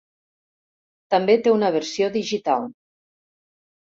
També 1.15 1.35
té 1.47 1.53
una 1.55 1.69
versió 1.75 2.07
digital. 2.15 2.65